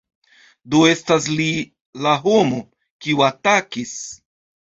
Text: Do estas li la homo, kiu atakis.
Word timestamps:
Do 0.75 0.79
estas 0.91 1.25
li 1.39 1.45
la 2.07 2.15
homo, 2.23 2.63
kiu 3.05 3.23
atakis. 3.29 3.95